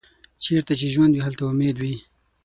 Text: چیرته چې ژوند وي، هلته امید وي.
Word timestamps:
چیرته 0.43 0.73
چې 0.79 0.87
ژوند 0.93 1.11
وي، 1.13 1.21
هلته 1.25 1.43
امید 1.51 1.75
وي. 1.81 1.95